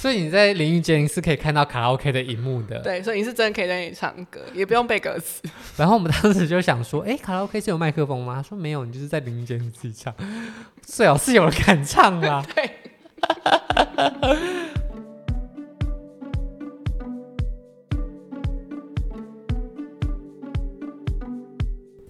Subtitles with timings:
[0.00, 2.78] 所以你在淋浴间是可以看到卡拉 OK 的荧幕的。
[2.78, 5.42] 对，所以你是真的可以在那里唱歌，也不用背歌词。
[5.76, 8.36] 然后我们当时就想说，哎，卡拉 OK 是有麦克风吗？
[8.36, 10.14] 他说没有，你就是在淋浴间自己唱。
[10.80, 12.42] 最好是有人敢唱啦。
[12.56, 12.70] 对。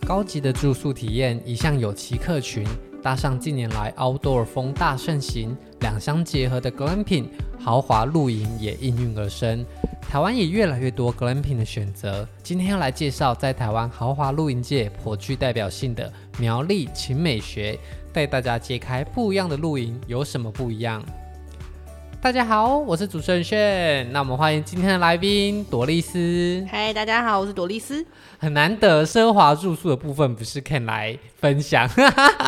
[0.06, 2.64] 高级的住宿体验一向有其客群，
[3.02, 7.26] 搭上近年来 outdoor 风大盛行，两相结合的 glamping
[7.58, 9.64] 豪华露营也应运而生。
[10.02, 12.28] 台湾也越来越多 glamping 的选择。
[12.42, 17.78] 今天要来介绍在台湾豪华露营界颇具代表性的苗栗晴美学，
[18.12, 21.02] 带大家揭开不一样的露营有什么不一样。
[22.22, 24.12] 大家好，我是主持人炫。
[24.12, 26.62] 那我们欢迎今天的来宾朵丽丝。
[26.70, 28.04] 嗨，大家好，我是朵丽丝。
[28.38, 31.88] 很难得奢华住宿的部分不是 Ken 来分享，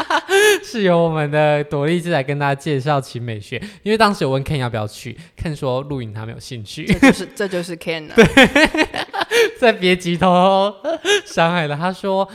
[0.62, 3.56] 是由我们的朵丽丝来跟大家介绍奇美学。
[3.82, 6.84] 因为当时我问 Ken 要不要去，Ken 说露营他没有兴趣。
[6.84, 8.14] 这就是这就是 Ken 啊。
[8.14, 8.27] 对，
[9.58, 10.75] 再别急头
[11.25, 11.75] 伤害了。
[11.75, 12.28] 他说。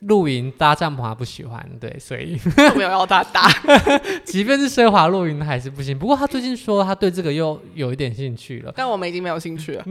[0.00, 2.40] 露营搭帐篷他不喜欢，对，所以
[2.76, 3.48] 没有要他搭。
[4.24, 5.98] 即便是奢华露营，他还是不行。
[5.98, 9.84] 不过他最近说他对这个又有一点兴趣了，但我们已经没有兴趣了。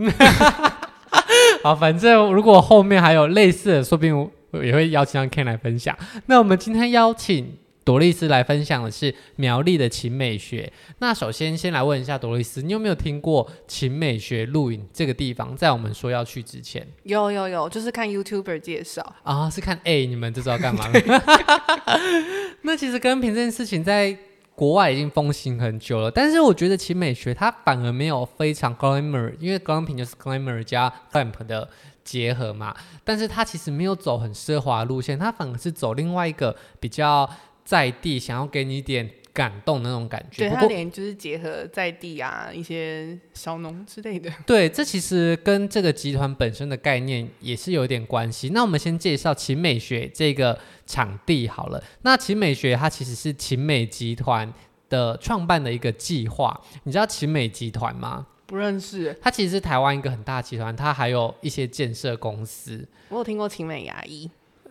[1.63, 5.95] 好，反正如果后面还有类似的，说不定我也会邀请上 Ken 来分享。
[6.25, 7.57] 那我们今天邀请。
[7.85, 10.71] 朵丽丝来分享的是苗栗的勤美学。
[10.99, 15.55] 那首先先来问一下朵丽丝，你有没有听过勤美学露营这个地方？
[15.55, 20.85] 在我们说要去之前，有有有，就是看 YouTuber 介绍啊，是看哎、欸，你们这知道干嘛？
[22.61, 24.15] 那其实跟平这件事情在
[24.53, 31.67] 国外已经风行很久了，但是我觉得琴美学它反而没有非常 glamour，因为 glamping 就是 glamour 加 glamp 的
[32.03, 37.27] 结合嘛，但是它其实没有走很奢华路线，它反而是走另外一个比较。
[37.69, 44.27] 在地想要给你一点感动的那种感觉，对，他连就是结合在地啊一些小农之类的。
[44.43, 48.49] 对，这其实跟这个集团本身的概念也是有点关系。
[48.49, 50.57] 那我们先介绍秦美学这个
[50.87, 51.79] 场地好了。
[52.01, 54.51] 那秦美学它其实是秦美集团
[54.89, 56.59] 的创办的一个计划。
[56.85, 58.25] 你知道秦美集团吗？
[58.47, 59.15] 不认识。
[59.21, 62.87] 它其实是台湾一个很大的集团，它还有一些建设公司。
[63.09, 64.27] 我有听过秦美牙医。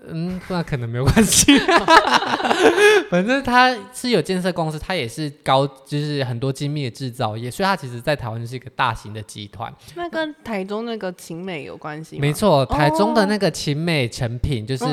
[0.06, 1.58] 嗯，那可能没有关系。
[3.10, 9.72] 反正他是有建设公司，他也是高，就是很多精密的制造业，所以他其实在台湾就是一个大型的集团。
[9.94, 12.20] 那跟台中那个勤美有关系吗？
[12.20, 14.84] 没错，台中的那个勤美成品，就是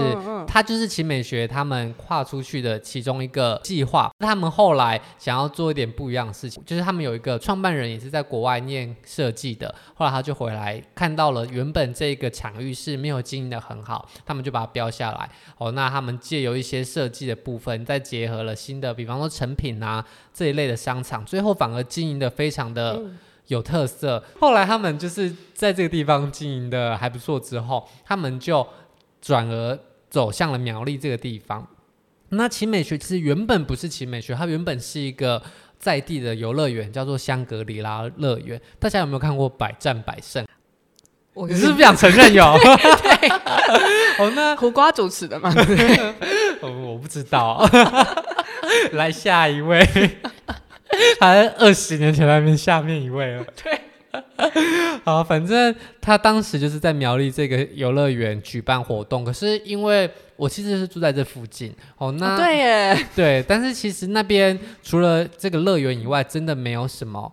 [0.48, 4.10] 他就是勤美学他们跨出去的其中一个计划。
[4.20, 15.30] 他们后来想要做一点不一样的事情，就是他们有一个创办人也是在国外念设计的，后来他就回来看到了原本这个场域是没有经营的很好，他们就把它标下来。
[15.58, 23.02] 哦，那他们借由一些设计的部分，再结合了新的，比方说成品啊这一类的商场，最后反而经营的非常的
[23.48, 24.24] 有特色。
[24.34, 24.40] 嗯。
[24.40, 28.66] 后来他们就是在这个地方经营的还不错之后，他们就
[29.22, 29.78] 转而
[30.10, 31.68] 走向了苗栗这个地方。
[32.30, 35.42] 那奇美学其实原本不是奇美学，它原本是一个
[35.78, 38.60] 在地的游乐园，叫做香格里拉乐园。
[38.80, 40.46] 大家有没有看过百战百胜？
[41.48, 42.58] 你是不想承认哟？
[42.62, 43.30] 对，
[44.20, 45.54] 哦，那苦瓜主持的吗？
[46.62, 47.68] 我 我不知道。
[48.94, 49.86] 来下一位，
[51.20, 53.46] 还二十年前那边下面一位了。
[53.64, 53.80] 对，
[55.04, 67.32] 好，反正他当时就是在苗栗这个游乐园举办活动，可是因为我其实是住在这附近，哦，那、哦、对耶，对，但是其实那边除了这个乐园以外，真的没有什么。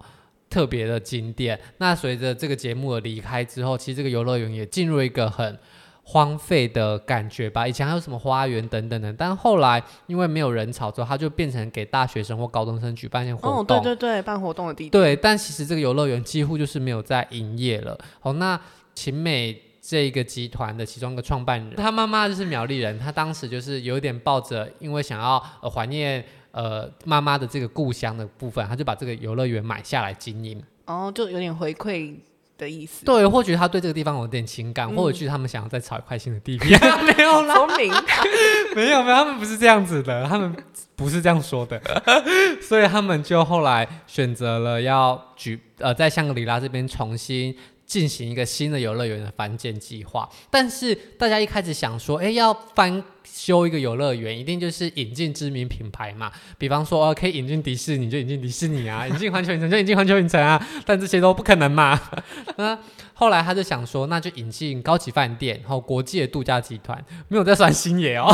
[0.52, 1.58] 特别的景点。
[1.78, 5.58] 那随着这个节目的离开之后，其实这个游乐园也进入一个很
[6.04, 7.66] 荒废的感觉吧。
[7.66, 13.60] 以前还有什么花园等等的，但后来因为没有人潮之后，它就变成给大学生或高中生举办一些活动。
[13.60, 14.90] 哦，对对对，办活动的地方。
[14.90, 17.98] 对，但其实这个游乐园几乎就是没有在营业了。
[18.20, 18.60] 好，那
[18.94, 26.22] 秦美这个集团的其中一个创办人，他妈妈就是苗栗人，他当时就是有点抱着，因为想要呃怀念。
[26.52, 30.62] 呃，妈妈的这个故乡的部分，他就把这个游乐园买下来经营。
[30.84, 32.14] 哦，就有点回馈
[32.58, 33.04] 的意思。
[33.04, 36.76] 对，或许他对这个地方有点情感，嗯、或者去他们想要再炒一块新的地皮。
[37.16, 37.92] 没有啦，聪明。
[38.76, 40.54] 没有没有，他们不是这样子的，他们
[40.94, 41.80] 不是这样说的。
[42.60, 47.54] 所以他们就后来选择了要举呃，在香格里拉这边重新
[47.92, 50.26] 进行一个新的游乐园的翻建计划。
[50.50, 53.04] 但是大家一开始想说，哎，要翻。
[53.24, 56.30] 修一个游乐园，一定就是引进知名品牌嘛。
[56.58, 60.60] 比方说，哦，可以引进迪士尼，就引进迪士尼啊； 引进环球影城，就引进环球影城啊。
[60.84, 61.98] 但这些都不可能嘛。
[62.58, 62.76] 那
[63.14, 68.26] 后来他就想说，那就引进高级饭店，然后国际的度假集团，没有在算星野哦。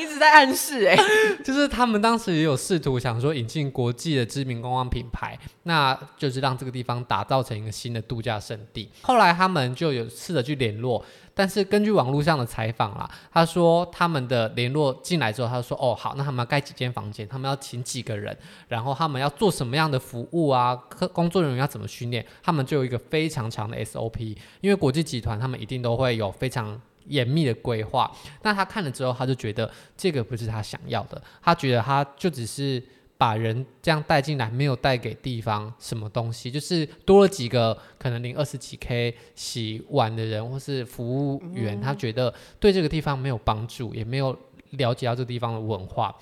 [0.00, 0.96] 一直在暗示哎、
[1.44, 8.88] 就是他们当时也有试图想说引进国际的知名观光品牌，那就是让这个地方打造成一个新的度假胜地。
[9.02, 11.04] 后来他们就有试着去联络。
[11.34, 18.36] 但是根据网络上的采访啦，他说他们的联络进来之后，他说哦好，那他们要盖几间房间，他们要请几个人，
[18.68, 20.76] 然后他们要做什么样的服务啊？
[21.14, 22.22] 工作人员要怎么训练？
[22.42, 28.10] 他们就有一个非常长的 SOP，因为国际集团他们一定都会有非常严密的规划。
[28.42, 32.82] 那他看了之后，他就觉得这个不是他想要的，他觉得他就只是。
[33.18, 44.36] 把人这样带进来，没有带给地方什么东西，就是多了几个可能零二十几 K 洗碗的人或是服务员，嗯、他觉得对这个地方没有帮助，也没有
[44.70, 46.12] 了解到这个地方的文化，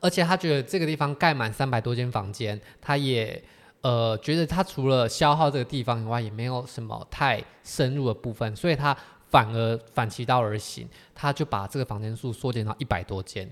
[0.00, 3.42] 而且他觉得这个地方盖满三百多间房间，他也
[3.80, 8.94] 呃觉得他除了消耗这个地方以外，也没有什么太深入的部分，所以他
[9.30, 13.50] 反而反其道而行，他就把这个房间数缩减到一百多间。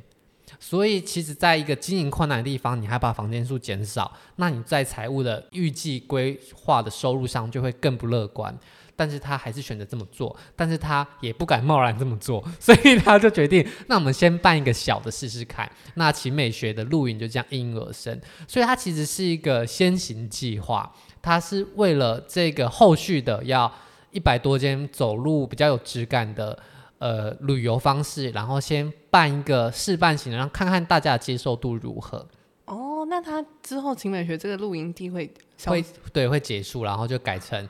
[0.59, 8.59] 所以，其实，在一个经营困难的地方，你还把房间数减少，那你在财务的预计规划的收入上就会更不乐观。
[8.97, 15.71] 但是他还是选择这么做，但是他也不敢贸然这么做， 所以他就决定，那我们先办一个小的试试看。
[15.95, 18.21] 那秦美学的露营就这样应运而生。
[18.49, 20.93] 所以它其实是一个先行计划，
[21.23, 23.73] 它是为了这个后续的要
[24.19, 26.59] 一百多间走路比较有质感的。
[27.01, 32.27] 呃，旅游方式，然后先办一个试办型的，然后看看大家的接受度如何。
[32.65, 35.33] 哦，那他之后秦美学这个露营地会
[35.67, 37.69] 会对会结束，然后就改成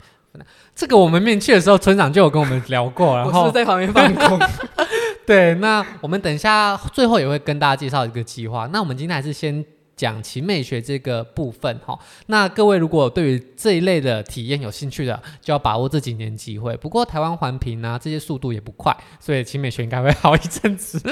[0.74, 0.96] 这个。
[0.96, 4.40] 我们面去的时候，村长就有跟我们聊过， 然后在旁边放空。
[5.26, 8.66] 对，那我们等一下最后也会跟大家介绍一个计划。
[8.72, 9.62] 那我们今天还是先。
[9.98, 16.76] 讲奇美学这个部分哈，那各位如果对于这一类的体验有兴趣的，就要把握这几年机会。
[16.76, 21.02] 不过台湾环评呢，这些速度也不快，所以奇美学应该会好一阵子。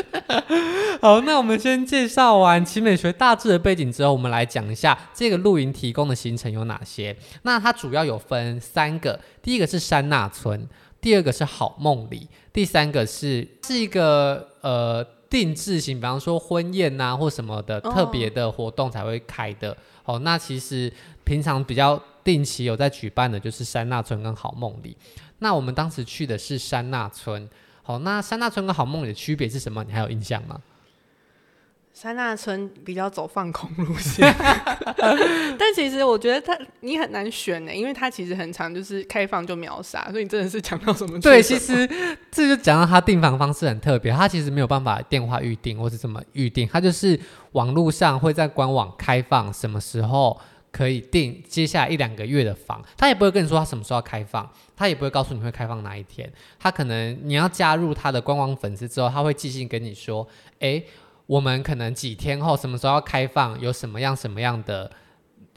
[1.02, 7.16] 好，那我们先介绍完奇美学大致的背景之后，我们来讲一下这个露营提供的行程有哪些。
[7.42, 10.68] 那它主要有分三个，第一个是山纳村，
[11.00, 15.04] 第二个是好梦里，第三个是是一个呃。
[15.28, 19.76] 定制型，比方说婚宴呐、啊，或什么的特别的活动才会开的。
[20.04, 20.92] 哦，那其实
[21.24, 24.96] 平常比较定期有在举办的，就是山纳村跟好梦里。
[25.40, 27.48] 那我们当时去的是山纳村。
[27.82, 29.84] 好，那山纳村跟好梦里的区别是什么？
[29.84, 30.60] 你还有印象吗？
[31.96, 34.30] 山纳村比较走放空路线，
[35.58, 41.88] 但其实我觉得他你很难选呢，因为他其实很长就是开放就秒杀，所以你真的是讲到什么，对，其实
[42.30, 47.18] 这就讲到他订房方式很特别，他其实没有办法电话预定或是怎么预定，他就是
[47.52, 50.38] 网络上会在官网开放什么时候
[50.70, 54.46] 可以订接下来一两个月的房，他也不会跟你说他什么时候要开放，
[54.76, 60.28] 他也不会告诉你会开放哪一天，他可能你要加入他的官网粉丝之后，他会寄信跟你说，
[60.60, 60.82] 哎。
[61.26, 64.90] 我们可能几天后什么时候要开放，有什么样什么样的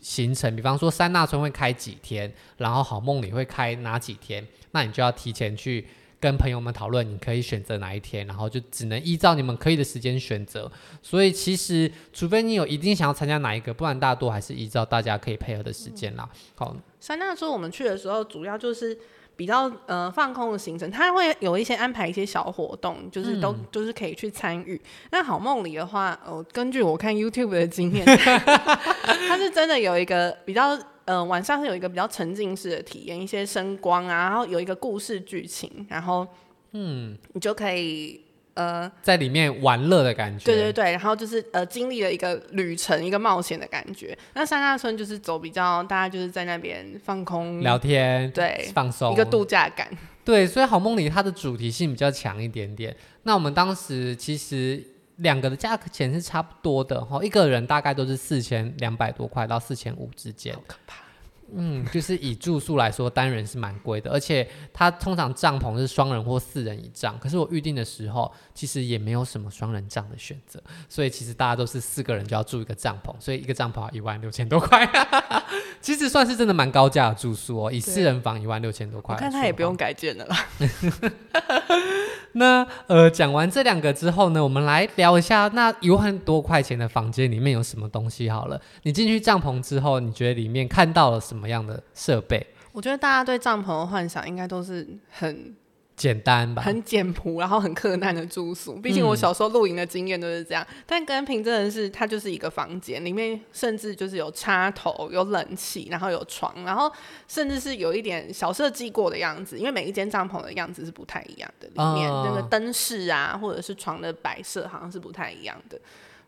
[0.02, 0.56] 行程？
[0.56, 4.48] 比方说三纳村会开几天，然后好梦里会开哪几天？
[4.72, 5.88] 那你就要提前去
[6.20, 10.72] 跟朋友们讨论，你可以选择哪一天，然后就只能依照你们可以的时间选择。
[11.04, 16.28] 所以其实，除非你有一定想要参加哪一个，不然大多还是依照大家可以配合的时间啦。
[16.56, 18.98] 好，三纳村我们去的时候，主要就是。
[19.40, 24.80] 比较呃放空的行程，他会有一些安排一些小活动，就是都、嗯、就是可以去参与。
[25.12, 28.06] 那好梦里的话，呃，根据我看 YouTube 的经验，
[29.30, 36.28] 它是真的有一个比较呃晚上是有一个比较沉浸式的体验，一些声光啊，然后有一个故事剧情，然后
[36.74, 38.20] 嗯，你就可以。
[38.60, 44.18] 呃，在里面玩乐的感觉，对对对，然后就是呃，经历了一个旅程，一个冒险的感觉。
[44.34, 49.88] 那三大村就是走比较，大家就是在那边放空、聊天，对，放松，一个度假感。
[50.26, 52.94] 对，所以好梦里它的主题性比较强一点点。
[53.24, 54.84] 那我们当时其实
[55.18, 60.54] 两个的价钱是差不多的哈，一个人大概都是四千两百多块到四千五之间。
[60.54, 61.09] 好可怕。
[61.56, 67.18] 嗯，就是以住宿来说，单人是蛮贵的，而且它通常帐篷是双人或四人一帐。
[67.20, 74.88] 可是我预定的时候，其实也没有什么双人帐的选择，所以其实大家都是四个人就要住一个帐篷，所以一个帐篷要一万六千多块，
[75.82, 77.72] 其实算是真的蛮高价的住宿哦。
[77.72, 80.48] 以四人房一万六千多块，我看他也不用改建了啦。
[82.34, 88.30] 那呃，讲完这两个之后呢，我们来聊一下，那有很多块钱的房间里面有什么东西？
[88.30, 92.46] 好了，你进去帐篷之后，你觉得里面看到了什么样的设备？
[92.72, 95.56] 我觉得大家对帐篷的幻想应该都是很
[96.00, 98.76] 简单吧，很简朴，然后很克难的住宿。
[98.78, 100.66] 毕竟我小时候露营的经验都是这样。
[100.70, 106.90] 嗯、但跟平真的是，它就是一个房间，里面甚至就是有插头、有冷气，然后有床，然后
[107.28, 109.60] 甚至是有一点小设计过的样子。
[109.60, 115.78] 因为每一间帐篷的样子是不太一样的，里面那个灯饰啊，或者是床的摆设，好像是不太一样的。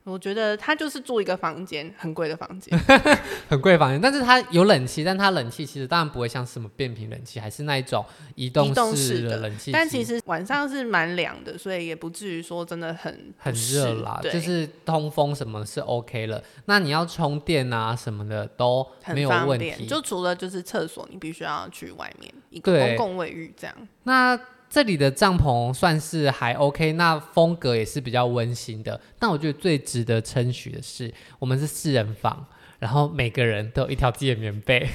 [0.03, 2.77] 我觉得他就是住一个房间，很贵的房间，
[3.47, 4.01] 很贵的房间。
[4.01, 8.03] 但是它有冷气，但它冷气其实当然不会像什么变频冷气，还是那一种
[8.35, 9.71] 移动式的冷气。
[9.71, 14.19] 但其实晚上是蛮凉的，所以也不至于说真的很很热啦。
[14.23, 16.41] 就是通风什么是 OK 了。
[16.65, 19.85] 那你要充电啊什么的都没有问题。
[19.85, 23.75] 就除了就是厕所，你必须要去外面一个公共卫浴这样。
[24.03, 24.39] 那
[24.71, 28.97] 这里的帐篷算是还 OK，那风格也是比较温馨的。
[29.19, 32.45] 但我觉得最值得称许的是，我们是四人房，
[32.79, 34.87] 然后每个人都有一条自己的棉被，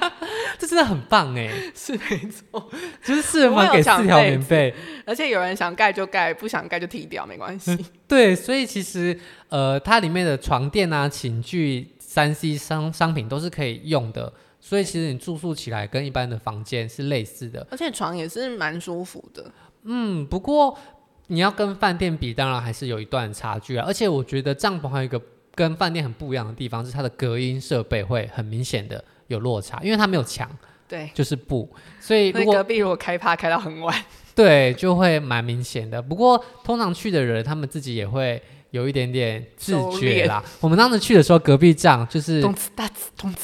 [0.60, 1.50] 这真的很棒哎！
[1.74, 2.70] 是没错，
[3.02, 4.74] 就是四人房给四条棉被，
[5.06, 7.74] 而且有人想盖就盖，不想盖就踢掉，没关系。
[8.06, 14.30] 对，所以其实呃，它里面的床垫啊、寝具、三 C 商商品都是可以用的。
[14.64, 19.50] 所以其实你住宿起来跟一般的房间是类似的，而且床也是蛮舒服的。
[19.82, 20.78] 嗯，不过
[21.26, 23.84] 你要跟饭店比，当然还是有一段差距啊。
[23.84, 25.20] 而且我觉得帐篷还有一个
[25.56, 30.48] 跟饭店很不一样的地方，是它的隔音设备会很明显的有落差，因为它没有墙，
[30.86, 31.68] 对，就是布。
[31.98, 36.00] 所以如果隔壁如果开趴开到很晚，对，就会蛮明显的。
[36.00, 38.40] 不过通常去的人，他们自己也会。
[38.72, 40.42] 有一点点自觉啦。
[40.60, 42.42] 我们当时去的时候，隔壁帐就是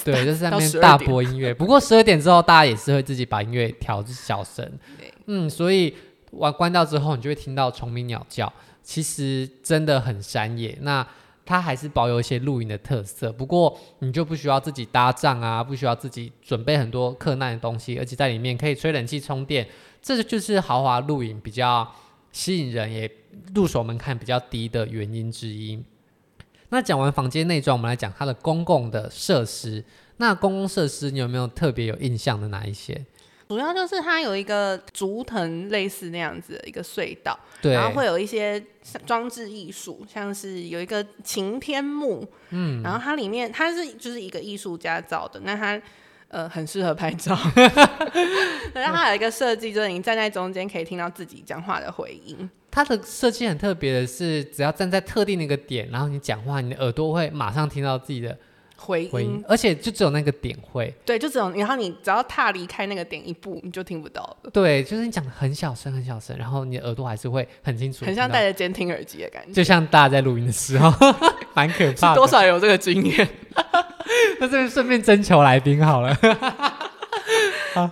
[0.04, 1.54] 对，就是在那边大播音乐。
[1.54, 4.68] 不过十二点之后，大家也是会自己把音乐调小声。
[5.26, 5.94] 嗯，所以
[6.32, 8.52] 完关掉之后，你就会听到虫鸣鸟叫。
[8.82, 10.76] 其实真的很山野。
[10.80, 11.06] 那
[11.44, 13.30] 它还是保有一些露营的特色。
[13.30, 19.68] 不过你就不需要自己搭帐啊，不需要自己准备很多客难的东西，而且在里面可以吹冷气充电。
[20.00, 21.86] 这就是豪华露营比较
[22.32, 23.10] 吸引人也。
[23.54, 25.80] 入手门槛比较低的原因之一。
[26.70, 29.82] 那讲完房间内装，我们来讲它的公共的设施。
[30.16, 33.00] 那公共设施，你有没有特别有印象的哪一些？
[33.48, 38.62] 主要就是它有一个竹藤类似那样子的一个隧道，对，然后会有一些
[39.06, 45.80] 装置艺术，像是有一个擎天幕，嗯，然后它里面它是就是一个艺术家造的，那它。
[46.28, 47.36] 呃，很适合拍照。
[48.74, 52.48] 然后它有一个设计，就是你站在中间可以听到自己讲话的回音。
[52.70, 58.36] 它的设计很特别的是，只要站在特定的一个点，然后你讲话，你的耳朵会马上听到自己的
[58.78, 60.94] 回音，回音，而且就只有那个点会。
[61.04, 64.50] 对，就只有，然后你只要踏离开那个点一步，你就听不到了。
[64.50, 70.90] 对，就是你讲的很小声，很小声，然后你的耳朵还是会很清楚，很像戴着监听耳机的感觉，就像大家在录音的时候，
[71.54, 72.14] 蛮可怕的。
[72.16, 73.28] 多少有这个经验。
[74.40, 76.16] 那这边顺便征求来宾好了。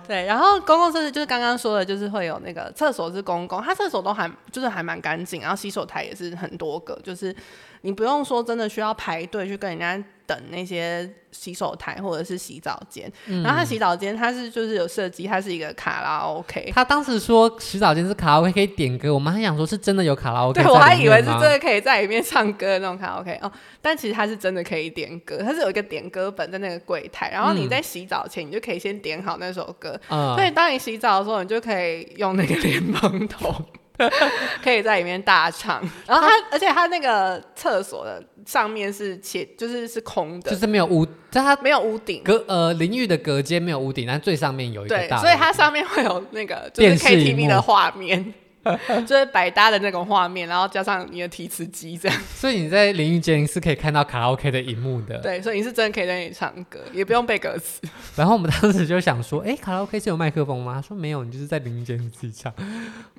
[0.05, 7.33] 对，然后公共设施就是刚刚说的，就是会有那个厕所是公共，它厕所都还就是还蛮干净，然后洗手台也是很多个，就是
[7.81, 13.11] 你不用说真的需要排队去跟人家等那些洗手台或者是洗澡间。
[13.25, 16.71] 嗯、然后它洗澡间它是就是有设计，它是一个卡拉 OK。
[16.75, 20.61] 他当时说洗澡间是卡拉 OK 可以点歌，我们还想说是真的有卡拉 OK。
[20.61, 29.97] 对，我还以为是真的可以在里面唱歌的那种卡拉 OK 哦，但其实它是真的可以点歌，它是有一个点歌本在那个柜台，然后你在洗澡前你就可以先点好那首歌。
[30.09, 33.55] 嗯、所以当你洗澡的时候，你就可以用那个 莲蓬头，
[34.63, 35.81] 可以在里面大唱。
[36.05, 42.23] 然后它，而且它那个厕所的上面是切，就是是空的，就是没有屋，但它没有屋顶。
[42.23, 45.17] 隔呃淋浴的隔间没有屋顶，但最上面有一个大。
[45.17, 48.33] 对，所以它上面会有那个就是 KTV 的画面。
[49.05, 55.17] 就是百搭的那种画面，然后加上你的提词机这样，所以你在淋浴间是可以看到卡拉 OK 的荧幕的。
[55.19, 57.81] 对，所以你是真的可以在那里唱歌，也不用背歌词。
[58.15, 60.75] 然后我们当时就想说，哎、欸，卡拉 OK 是有麦克风吗？
[60.75, 62.53] 他说没有，你就是在淋浴间自己唱，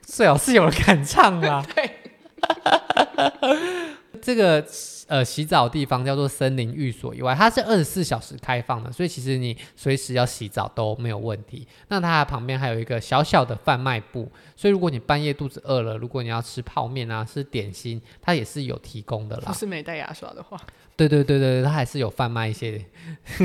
[0.02, 1.64] 最好是有人敢唱啦。
[1.74, 1.90] 对，
[4.20, 4.66] 这个。
[5.08, 11.66] 呃，洗澡的地方叫做森林浴所以外，它是二十四小时开放的，所以其实你随时要洗澡都没有问题。
[11.88, 19.44] 那它旁边还有一个小小的贩卖部，所以如果你半夜肚子饿了，如果你要吃泡面啊、吃点心，它也是有提供的啦。
[19.46, 20.60] 不是没带牙刷的话，
[20.94, 22.84] 对对对对，它还是有贩卖一些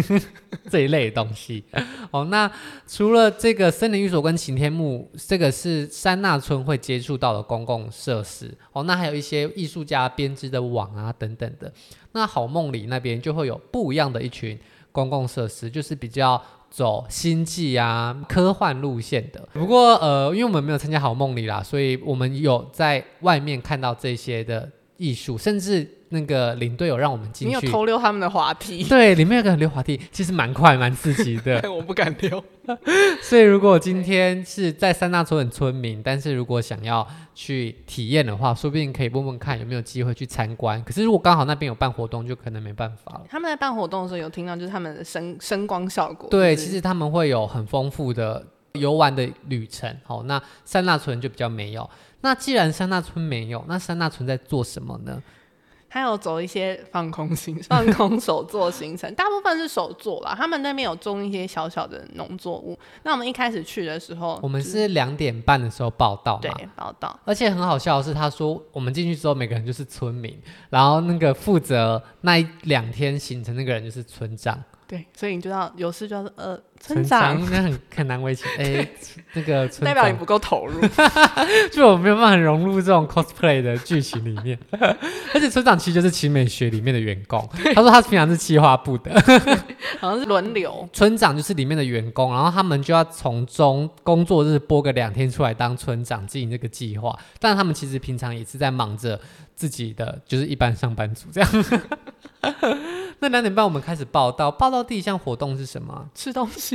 [0.69, 1.63] 这一类的东西。
[2.11, 2.51] 哦，那
[2.85, 8.53] 除了这个森林浴所跟擎天木，这个是山纳村会接触到的公共设施。
[8.73, 11.71] 哦，那还有一些艺术家编织的网啊等等的
[12.11, 14.57] 那好梦里那边就会有不一样的一群
[14.91, 19.47] 公共设施，就是比较走星际啊科幻路线的。
[19.53, 28.83] 不过呃，因为我们没有参加好梦里啦，所以我们有在外面看到这些的艺术，甚至那个领队有让我们进去，你有偷溜他们的滑梯？
[28.87, 31.59] 对，里面有个溜滑梯，其实蛮快蛮刺激的。
[31.73, 32.41] 我不敢溜。
[33.21, 40.81] 所以如果今天是在三大村的村民，但是如果想要去体验的话，说不定可以问问看有没有机会去参观。
[40.83, 43.21] 可是如果刚好那边有办活动，就可能没办法了。
[43.27, 46.29] 他们在办活动的时候有听到，就是他们的声声光效果。
[46.29, 49.93] 对，其实他们会有很丰富的游玩的旅程。
[50.03, 51.89] 好，那三大村就比较没有。
[52.21, 55.21] 那既然三大村没有，那三大村在做什么呢？
[55.93, 60.33] 他有走一些放空行放空手作行程， 大部分是手作啦。
[60.35, 62.75] 他们那边有种一些小小的农作物。
[63.03, 67.19] 那我们一开始去的时候，我们是两点半的时候报到嘛，对，报到。
[67.25, 70.35] 而且很好笑的是，他说我们进去之后，每个人就是村民，
[70.71, 74.59] 然后那个负责那一两天行程那个人就是村长。
[74.87, 78.85] 对，所以你就要有事就要呃，村长应该很很难为情哎，
[79.31, 80.81] 那个村长代表你不够投入，
[81.71, 84.59] 就我没有办法融入这种 cosplay 的剧情里面。
[85.33, 89.17] 而且村长其实就是奇美学里面的员工，他说他平常是企划部的，
[90.01, 90.87] 好像是轮流。
[90.91, 97.17] 村长就是里面的员工，然后他们就要从中工作日拨个两天出来当村长，经营这个计划。
[97.39, 99.17] 但他们其实平常也是在忙着
[99.55, 101.49] 自己的，就是一般上班族这样。
[103.19, 106.09] 那两点半我们开始报道，报道第一项活动是什么？
[106.13, 106.72] 吃东西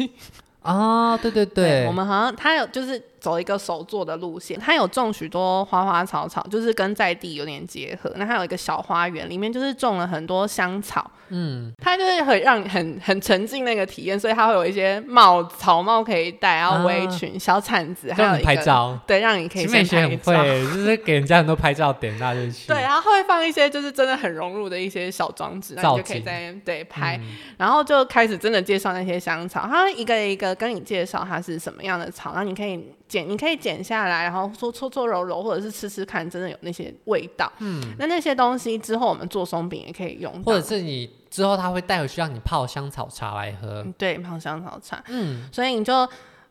[0.63, 1.19] 啊、哦！
[1.21, 3.03] 对对对，对，我们好像他有就是。
[3.21, 8.13] 走一个手作的路线，它有种许多花花草草，就是跟在地有点结合。
[8.17, 11.11] 那它有一个小花园，里面就是种了很多香草。
[11.31, 20.43] 嗯，它就是很让你很很沉浸那个体验，所以它会有一些帽草帽可以戴，然后围裙、啊、小铲子，还有拍照，对，让你可以先拍照。
[20.43, 22.67] 会，就是给人家很多拍照点，大家就去。
[22.69, 32.83] 对，然后会放一些就是真的很融入的一些小装置，那你就可以在对拍、嗯，然后就开始真的介绍那些香草，它一个一个跟你介绍它是什么样的草，然后你可以。
[33.09, 37.51] 剪，你可以剪下来，然后搓搓搓揉揉，或者是吃吃看，真的有那些味道。
[37.59, 43.87] 嗯，那那些东西之后我们做松饼也可以用，或者是你之后他会带回去让你泡香草茶来喝。
[43.97, 45.03] 对，泡香草茶。
[45.09, 46.09] 嗯，所以你就。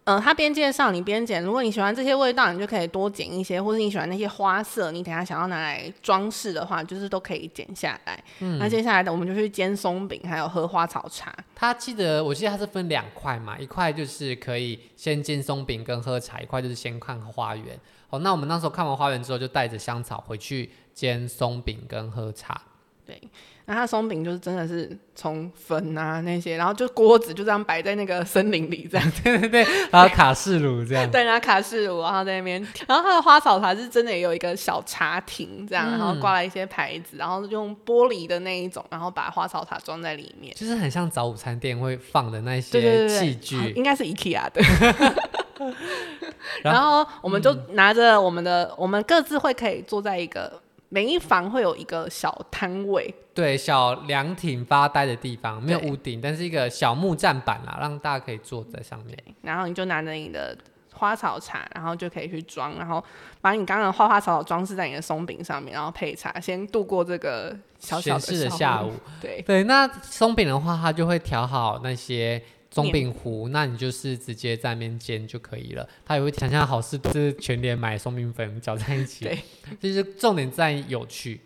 [0.07, 1.43] 嗯，他边介绍你边剪。
[1.43, 8.23] 如果你喜欢这些味道，你就可以多剪一些；或者你喜欢那些花色，你等下想要拿来装饰的话，就是都可以剪下来。
[8.39, 11.35] 嗯，那接下来的我们就去煎松饼，还有喝花草茶。
[11.53, 17.77] 他记得，我记得他是分两块嘛，一块就是可以先煎松饼跟喝茶，一块就是先看花园。
[18.07, 22.61] 好，那我们那时候看完花园之后，就带着香草回去煎松饼跟喝茶。
[23.05, 23.21] 对。
[23.69, 44.61] 那它松饼就是真的是从粉啊那些，然后就锅子就这样摆在那个森林里这样， 对对对，然后卡式炉这样，对，然后卡式炉，然后在那边，然后它的花草茶是真的也有一个小茶亭这样，然后挂了一些牌子，然后用玻璃的那一种，然后把花草茶装在里面，就是很像早午餐店会放的那些器具，应该是 IKEA 的。
[46.63, 50.61] 然后我们就拿着我们的，我们各自会可以坐在一个。
[50.89, 59.17] 每一房会有一个小摊位，对，小凉亭发呆的地方，没有屋顶，但是一个小木栈板啦，让大家可以坐在上面。
[59.41, 60.57] 然后你就拿着你的
[60.93, 63.03] 花草茶，然后就可以去装，然后
[63.41, 68.93] 把你刚刚的花花草草装饰在你的松饼上面，然后配茶，先度过这个小小的，的下午。
[69.19, 72.41] 对对，那松饼的话，它就会调好那些。
[72.69, 75.87] 松饼糊，那你就是直接在那边煎就可以了。
[76.05, 79.39] 他也会想象好是是全联买松饼粉搅在一起，对，
[79.79, 81.39] 就是重点在有趣，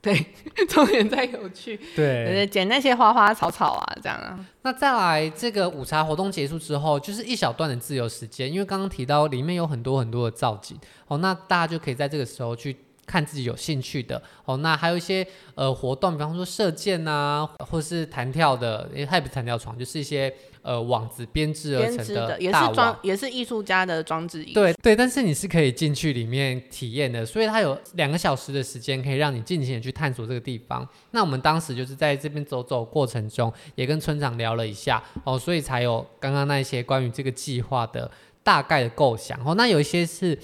[0.00, 0.24] 对，
[0.68, 4.46] 重点在有趣，对，捡那些花花草草啊，这样啊。
[4.62, 12.76] 那再来这个午茶活动结束之后，就是一小段的自由时间，因为刚刚提到里面有很多很多的造景，哦，那大家就可以在这个时候去
[13.08, 20.32] 看自己有兴趣的，哦，那还有一些呃活动，比方说射箭啊，或是弹跳的，因为它也不是弹跳床，就是一些。
[20.60, 24.44] 呃，网子编织而成的，的也是装，也是艺术家的装置。
[24.52, 30.86] 对对，但是你是可以进去里面体验的，所以它有两个小时的时间可以让你尽情的去探索这个地方。
[31.12, 38.10] 那我们当时就是在这边走走过程中，也跟村长聊了一下哦，所以才有刚刚那一些关于这个计划的
[38.42, 39.54] 大概的构想哦。
[39.54, 40.38] 那有一些是。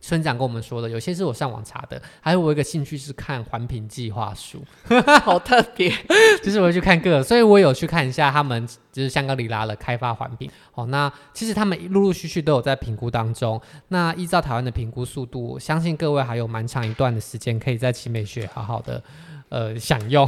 [0.00, 4.62] 村长跟我们说的，有些是我上网查的，还有我一个兴趣是看环评计划书，
[5.22, 5.92] 好特别，
[6.42, 10.50] 就是我会去看个，所以我有去看一下他们就是香格里拉的开发环评。
[10.74, 13.60] 哦，那其实他们陆陆续续都有在评估当中。
[13.88, 19.02] 那依照台湾的评估速度，相信各位还有蛮长一段的时间可以在奇美学好好的
[19.48, 20.26] 呃享用。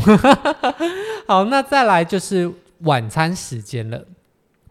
[1.29, 4.05] 好，那再来就是晚餐时间了。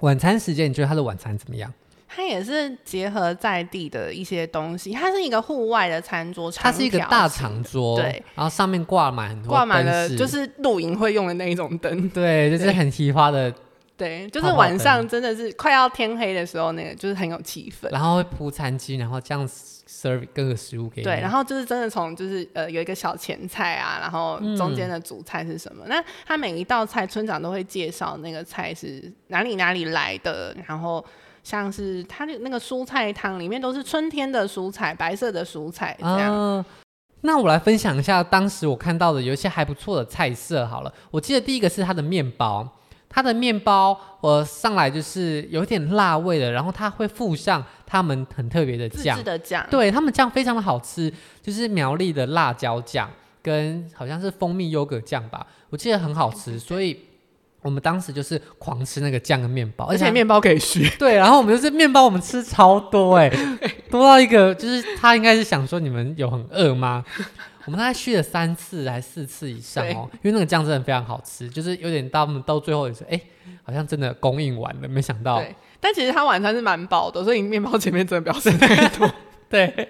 [0.02, 1.74] 晚餐时间，你觉得他的晚餐怎么样？
[2.12, 13.54] 它也是结合在地的一些东西，它是一个户外的餐桌，它是一个大长桌，对，然后上面挂满挂满了就是露营会用的那一种灯，对，就是很奇花的
[13.96, 17.92] 对，就是晚上真的是快要天黑的时候，那个就是很有气氛。
[17.92, 21.04] 然后会铺餐巾，然后这样 serve 各个食物给你。
[21.04, 25.84] 对，然后就是真的从就是呃有一个小前菜啊，然后中间的主菜是什么？
[25.86, 31.06] 嗯、那他每一道菜村长都会介绍那个菜是哪里哪里来的，然后
[31.44, 36.34] 像是它的那个蔬菜汤里面都是春天的蔬菜，白色的蔬菜这样。
[36.34, 36.66] 呃
[37.22, 40.66] 那我来分享一下当时我看到的有一些还不错的菜色。
[40.66, 42.66] 好了，我记得第一个是它的面包，
[43.10, 57.09] 它的面包我上来就是有点辣味的，然后它会附上他们很特别的酱，自制的酱，对，他们酱非常的好吃，就是苗栗的辣椒酱跟好像是蜂蜜优格酱吧，我记得很好吃，所以。
[57.62, 60.90] 我们当时就是狂吃那个酱跟面包，而且面包可以续。
[60.98, 63.30] 对，然后我们就是面包，我们吃超多哎，
[63.92, 67.04] 多到一个就是他应该是想说你们有很饿吗？
[67.66, 73.20] 我们大概续了三次还是四次以上哦，因为那个酱真的非常好吃，就是有点到我们到最后也是哎，
[73.62, 75.40] 好像真的供应完了，没想到。
[75.40, 79.12] 对，但其实他晚餐是蛮饱的，所以面包前面真的不要吃太多。
[79.50, 79.90] 对，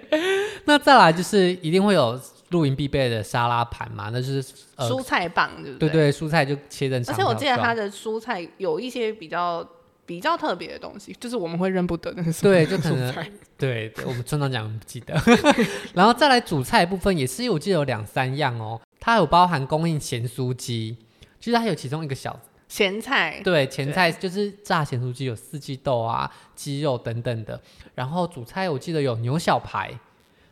[0.64, 2.20] 那再来就是一定会有。
[2.50, 4.44] 露营必备的沙拉盘嘛，那就是、
[4.76, 5.88] 呃、蔬菜棒，对不对？
[5.88, 7.14] 对对，蔬菜就切成长。
[7.14, 9.66] 而且我记得它的蔬菜有一些比较
[10.04, 13.14] 比较特别的东西，就是我们会认不得那个对，就可能
[13.56, 15.14] 对，对，我们村长讲不记得。
[15.94, 20.96] 然后再来主菜部分也是，我记得有两三样哦，它有包含供应咸酥鸡，
[21.38, 22.36] 其实它有其中一个小
[22.66, 27.60] 咸菜，对，咸菜就是炸咸酥鸡，有四季豆啊、鸡肉等等的。
[27.94, 29.96] 然后主菜我记得有牛小排。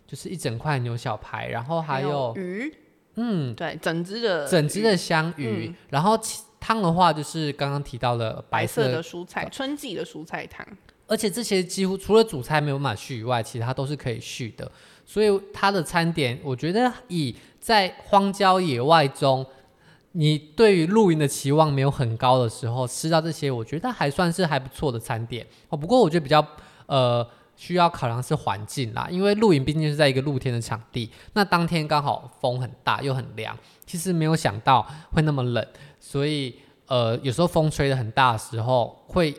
[0.08, 2.74] 就是一整块牛小排，然后还有，鱼，
[3.16, 6.18] 嗯，对，整只的整只的香鱼，嗯、然后
[6.58, 10.66] 汤的话就是刚刚提到了白色，白色的蔬菜，春季的蔬菜汤。
[11.06, 14.70] 而且这些几乎除了主菜没有办法续以外，其他都是可以续的。
[15.04, 19.44] 所以它的餐点，我觉得以在荒郊野外中，
[20.12, 25.76] 你对于露营的期望没有很高的时候，吃到这些，我觉得还算是还不错的餐点哦。
[25.76, 26.42] 不过我觉得比较
[26.86, 27.28] 呃。
[27.60, 35.66] 需要考量是环境啦，因为露营毕竟是在一个露天的场地，那当天刚好风很大又很凉，其实没有想到会那么冷，
[35.98, 36.54] 所以
[36.86, 39.34] 呃有时候风吹的很大的时候会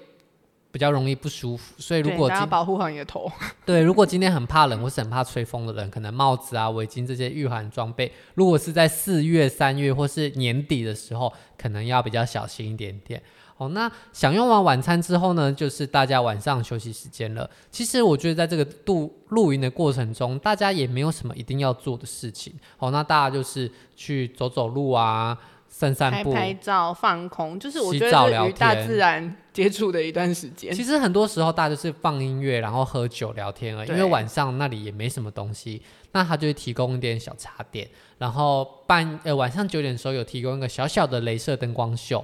[0.70, 3.32] 比较容易不舒服，所以如果要保护好你的头，
[3.66, 13.24] 对，如果今天很怕冷或是很怕吹风的人，可能帽子啊、围巾这些御寒装备，如果是在四月、三月或是年底的时候，可能要比较小心一点点。
[13.60, 17.48] 哦，那享用完晚餐之后呢，就是大家晚上休息时间了。
[17.70, 22.54] 其实我觉得在这个度露营的过程中，大家也没有什么一定要做的事情。
[22.78, 30.74] 哦，那大家就是去走走路啊，散散步，拍拍照，放空，就是我觉得与大自然接触的一段时间。
[30.74, 35.82] 其实很多时候大家就是放音乐，然后喝酒聊天而已，因为晚上那里也没什么东西。
[36.14, 42.24] 那他就会提供一点小茶点，然后半呃晚上九点的时候有提供一个小小的镭射灯光秀。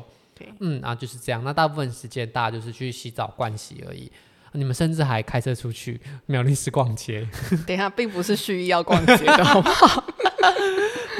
[0.60, 1.44] 嗯，啊就是这样。
[1.44, 4.12] 那大部分时间大家就是去洗澡、盥洗而已。
[4.54, 7.28] 你们甚至还开车出去苗栗市逛街。
[7.68, 10.04] 等一下，并不是蓄意要逛街的，好不好？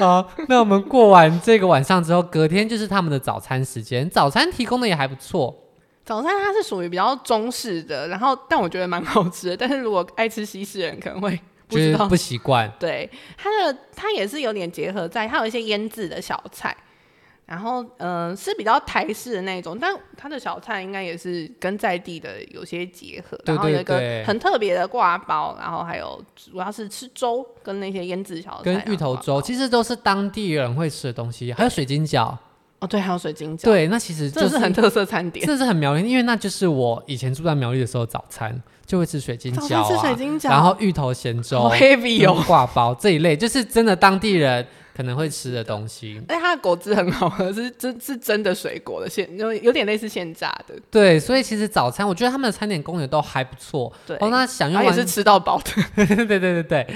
[0.00, 4.08] 好，那我们过完这个晚上之后，隔天就是他们的早餐时间。
[4.08, 5.54] 早餐提供的也还不错。
[6.02, 9.56] 早餐它是属于比较中式的，然后但我觉得蛮好吃的。
[9.56, 12.72] 但是如果爱吃西式人可能会不知道不习惯。
[12.78, 16.74] 对，它的它也是有点结合在，它有一些腌制的小菜。
[17.46, 23.36] 然后，嗯、呃，是比较台式的那种，但它的小菜应该也是跟在地的有些结合。
[23.44, 31.52] 对对对，然后有一个很特别的挂包，然后还有主要是吃粥跟那些腌制小菜，跟芋头粥，其实都是当地人会吃的东西。
[31.52, 32.36] 还有水晶饺，
[32.80, 33.62] 哦，对，还有水晶饺。
[33.62, 44.66] 对，那其实、就是、这是很特色餐点，这是很苗栗，因为那就是我以前住在苗栗的时候，早餐就会吃水晶饺、啊、吃水晶饺，然后芋头咸粥、好 heavy 哦，刈包这一类，就是真的当地人。
[44.96, 50.74] 可能会吃的东西，哎，它的果汁很好喝，是 真，是真的水果的现，有有点类似现榨的。
[50.90, 53.92] 对，所以其实早餐我觉得他们的餐点供应都还不错。
[54.06, 55.84] 对，哦，那享用完也是吃到饱的。
[55.94, 56.86] 对对对对对。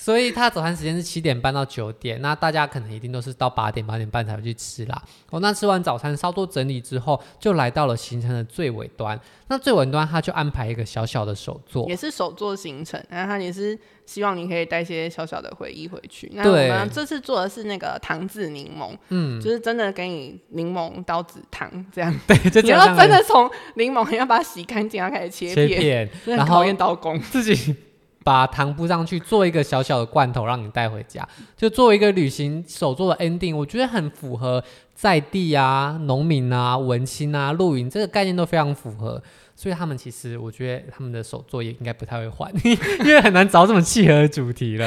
[0.00, 5.02] 所以他早餐时间是七点半到九点，那大家可能一定都是到八点八点半才会去吃啦。
[5.30, 9.20] 哦，那吃完早餐稍作整理之后，就来到了行程的最尾端。
[9.48, 16.30] 那最尾端他就安排一个小小的手作，也是手作行程，然后他也是希望你可以带些小小的回忆回去。
[16.32, 22.14] 那我们这次做的是那个糖渍柠檬，嗯，就是真的给你柠檬刀子糖这样。
[22.28, 22.60] 对，就。
[22.60, 27.74] 你要真的从柠檬你要把它洗干净，要开始切片，切片，然后考验刀工自己。
[28.28, 34.62] 把糖铺上去，做一个小小的罐头，让你带回家，就作为一个旅行手作的 ending，我觉得很符合
[34.94, 39.22] 在地啊、农民啊、文青啊、露营这个概念都非常符合，
[39.56, 44.86] 所以他们其实我觉得他们的手作也应该不太会换， 因为很难找这么契合的主题了。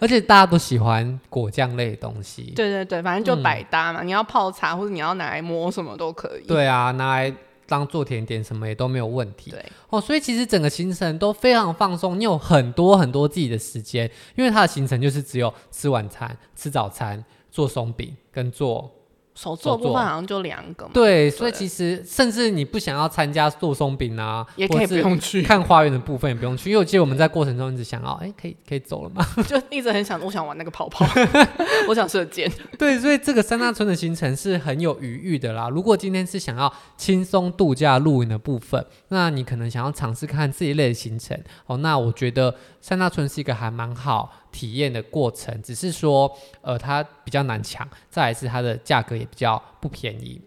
[0.00, 6.46] 而且大家都喜欢果酱类的东西，对对对，反正就百搭嘛，嗯、你要泡茶或者你要拿来摸什么都可以。
[6.46, 7.34] 对啊，拿来。
[7.70, 9.52] 当做甜点什么也都没有问题。
[9.52, 18.90] 对哦，所以其实整个行程都非常放松，你有很多很多自己的时间，因为它的行程就是只有吃晚餐、吃早餐、做松饼跟做。
[19.34, 29.24] 手作部分好像就两个嘛，对，所以其实甚至你不想要参加做松饼啊，也可以不用去看花园的部分，也不用去，因为我记得我们在过程中一直想要， 哎，可以可以走了吗？
[29.48, 31.06] 就一直很想，我想玩那个跑跑，
[31.88, 32.50] 我想射箭。
[32.78, 35.68] 对，所以这个三大村的行程是很有余裕的啦。
[35.68, 44.30] 如果今天是想要轻松度假露营的部分，那你可能想要尝试看这一类的行程哦，那我觉得三大村是一个还蛮好。
[44.52, 50.40] 体验的过程，只是说，呃，它比较难抢，再来是它的价格也比较不便宜。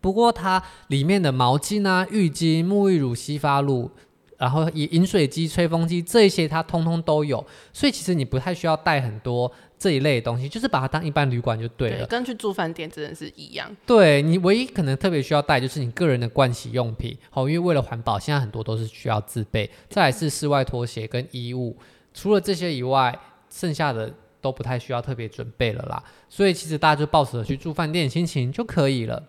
[0.00, 3.90] 不过它里面的毛巾啊、浴巾、沐浴乳、洗发露，
[4.36, 7.44] 然后饮饮水机、吹风机这一些，它通通都有。
[7.72, 11.98] 所以其实你不太需要带很多这一类的东西，就是把它当一般旅馆就对了。
[11.98, 13.76] 对，跟去住饭店真的是一样。
[13.84, 19.68] 对，你唯一可能特别需要带就是你个人的盥洗用品，好，因为为了环保，现在很多都是需要自备。
[19.88, 21.76] 再来是室外拖鞋跟衣物。
[22.20, 23.16] 除了这些以外，
[23.48, 26.02] 剩下的都不太需要特别准备了啦。
[26.28, 29.22] 所以其实大家就抱着去住饭店的心情就可以了。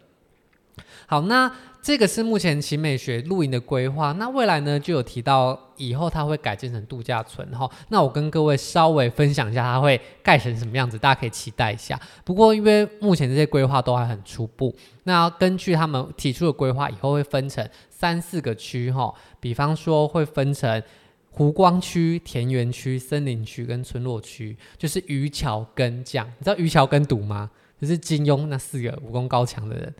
[1.05, 1.51] 好，那
[1.83, 4.11] 这个是目前奇美学露营的规划。
[4.13, 7.69] 那未来呢，就有提到以后它会改建成度假村哈。
[7.89, 11.99] 那我跟各位稍微分享一下它会盖成什么样子，大家可以期待一下。
[12.25, 19.13] 不过因为目前这些规划都还很初步，那根据他们提出的规划，以后会分成三四个区哈。
[19.39, 20.81] 比方说会分成。
[21.31, 26.27] 湖光区、田园区、森林区跟村落区，就是渔樵耕匠。
[26.37, 27.49] 你知道渔樵耕读吗？
[27.79, 29.93] 就是金庸那四个武功高强的人。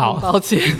[0.00, 0.60] 好，抱歉。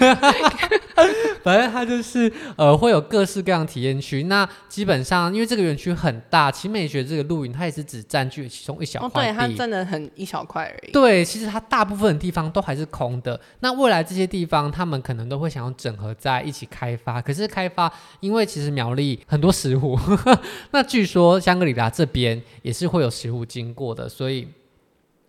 [1.44, 4.24] 反正它就是呃，会有各式各样体验区。
[4.24, 9.08] 那基本上，因为这个园区很大，奇美学这个露营，它也是只占据其中一小块。
[9.08, 10.92] 哦，对，它真的很一小块而已。
[10.92, 13.40] 对，其实它大部分的地方都还是空的。
[13.60, 17.22] 那未来这些地方，他们可能都会想要整合在一起开发。
[17.22, 19.98] 可是开发，因为其实苗栗很多石虎，
[20.72, 24.48] 那据说香格里拉这边也是会有石虎经过的，所以，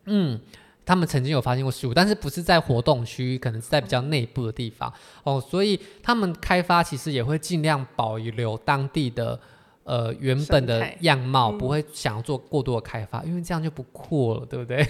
[0.06, 0.40] 嗯。
[0.90, 4.92] 他们曾经有发现过石虎，但是不是在活动区，可能是在比较内部的地方
[5.24, 9.40] 哦，所以他们开发其实也会尽量保留当地的
[9.84, 14.84] 呃原本的样貌，不会想要做过多的开发，因为这样就不酷了，对不对？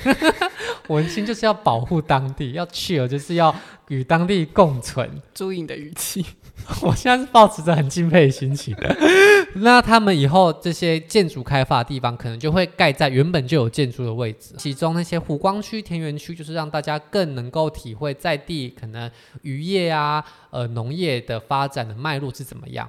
[0.88, 3.53] 文青就是要保护当地，要 chill，就是要
[3.89, 5.21] 与当地共存。
[5.35, 6.25] 注意你的语气。
[6.84, 8.76] 我现在是抱持着很敬佩的心情。
[9.56, 14.54] 那他们以后这些建筑开发的地方，可能就会盖在原本就有建筑的位置。
[14.58, 19.10] 其中那些湖光区、田园区，就是让大家更能够体会在地可能
[19.41, 22.88] 渔业啊、呃农业的发展的脉络是怎么样。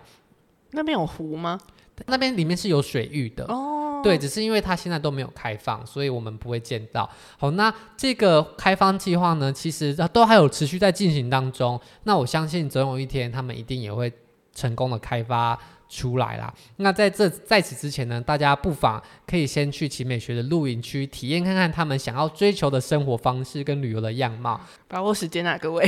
[0.73, 1.59] 那边有湖吗？
[2.07, 3.80] 那边里面是有水域的哦。
[4.03, 7.09] 对，只是因为它现在都没有开放，所以我们不会见到。
[7.39, 11.81] 好，那这个开放计划呢，其实都还有持续在进行当中。
[12.05, 14.13] 那我相信总有一天，他们一定也会
[14.55, 15.59] 成功的开发
[15.91, 16.55] 出来啦。
[16.77, 24.59] 那在这在此之前呢，大家不妨可以先去奇美学的露营区体验看看他们想要追求的生活方式跟旅游的样貌。
[24.89, 25.87] 把握时间啊，各位。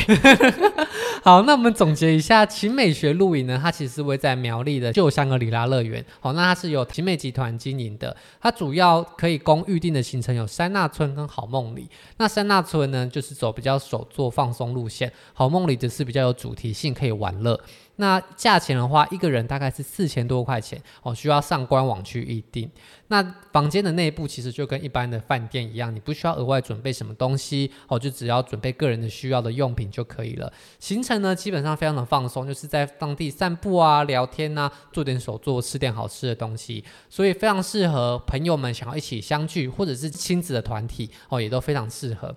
[1.23, 6.05] 好，那我们总结一下，奇美学露营呢，它其实是位在苗栗的旧香格里拉乐园。
[6.19, 11.89] 好，那它是由奇美集团经营的，它主要可以供预定的行程有山纳村跟好梦里。
[12.17, 17.61] 那山纳村呢，就是走比较手作放松路线；好梦里则是比较有主题性，可以玩乐。
[17.97, 22.69] 那价钱的话，一个人大概是四千多块钱哦，需要上官网去预定。
[23.09, 30.51] 那房间的内部其实就跟一般的饭店一样，你不需要额外准备什么东西哦，就只要准备个人的需要的用品就可以了。
[30.81, 42.35] 行程呢，基本上非常的放松，就是在当地散步啊、聊天啊，做点手作、吃点好吃的东西，所以非常适合朋友们想要一起相聚，或者是亲子的团体哦，也都非常适合。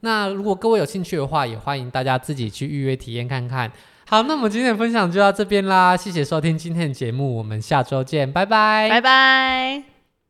[0.00, 3.72] 那如果各位有兴趣的话，也欢迎大家自己去预约体验看看。
[4.10, 9.82] 好，那我们今天的分享就到这边啦，谢谢收听今天的节目，我们下周见，拜拜，拜拜。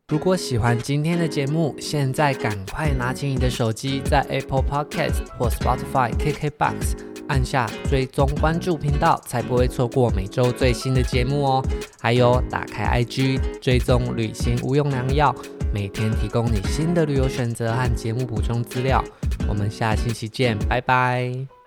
[0.08, 11.64] 如果喜欢今天的节目，现在赶快拿起你的手机，在 Apple Podcast 或 Spotify、KKBox 按下追踪关注频道，才不会错过每周最新的节目哦。
[12.00, 15.32] 还有，打开 IG 追踪旅行无用良药，
[15.72, 19.04] 每天提供你新的旅游选择和节目补充资料。
[19.46, 21.57] 我们下星期见，拜拜。